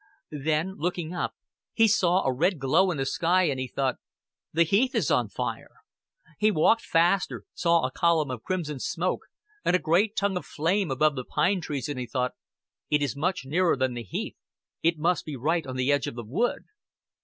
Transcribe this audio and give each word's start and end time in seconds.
Then, 0.31 0.77
looking 0.79 1.13
up, 1.13 1.35
he 1.75 1.87
saw 1.87 2.23
a 2.23 2.33
red 2.33 2.57
glow 2.57 2.89
in 2.89 2.97
the 2.97 3.05
sky, 3.05 3.43
and 3.43 3.59
he 3.59 3.67
thought: 3.67 3.97
"The 4.51 4.63
heath 4.63 4.95
is 4.95 5.11
on 5.11 5.29
fire." 5.29 5.73
He 6.39 6.49
walked 6.49 6.81
faster, 6.81 7.43
saw 7.53 7.85
a 7.85 7.91
column 7.91 8.31
of 8.31 8.41
crimson 8.41 8.79
smoke 8.79 9.21
and 9.63 9.75
a 9.75 9.77
great 9.77 10.15
tongue 10.15 10.37
of 10.37 10.45
flame 10.47 10.89
above 10.89 11.15
the 11.15 11.23
pine 11.23 11.61
trees, 11.61 11.87
and 11.87 12.03
thought: 12.09 12.33
"It 12.89 13.03
is 13.03 13.15
much 13.15 13.45
nearer 13.45 13.77
than 13.77 13.93
the 13.93 14.01
heath. 14.01 14.37
It 14.81 14.97
must 14.97 15.23
be 15.23 15.35
right 15.35 15.67
on 15.67 15.75
the 15.75 15.91
edge 15.91 16.07
of 16.07 16.15
the 16.15 16.25
wood." 16.25 16.63